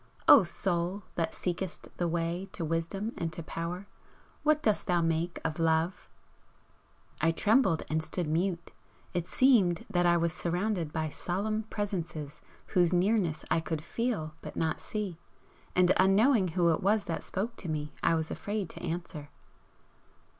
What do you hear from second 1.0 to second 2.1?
that seekest the